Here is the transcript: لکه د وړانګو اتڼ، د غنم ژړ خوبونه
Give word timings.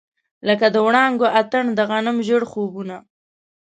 لکه 0.47 0.65
د 0.71 0.77
وړانګو 0.85 1.27
اتڼ، 1.39 1.63
د 1.77 1.79
غنم 1.89 2.17
ژړ 2.27 2.41
خوبونه 2.51 2.95